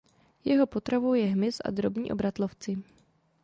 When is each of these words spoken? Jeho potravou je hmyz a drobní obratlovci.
Jeho 0.45 0.65
potravou 0.67 1.13
je 1.13 1.25
hmyz 1.25 1.61
a 1.65 1.71
drobní 1.71 2.11
obratlovci. 2.11 2.81